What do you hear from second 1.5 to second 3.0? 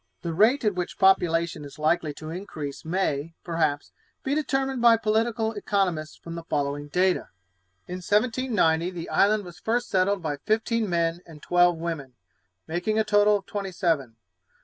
is likely to increase